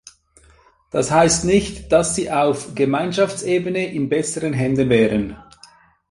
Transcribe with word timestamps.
Das 0.89 1.11
heißt 1.11 1.45
nicht, 1.45 1.91
dass 1.91 2.15
sie 2.15 2.31
auf 2.31 2.73
Gemeinschaftsebene 2.73 3.93
in 3.93 4.09
besseren 4.09 4.51
Händen 4.53 4.89
wären. 4.89 5.37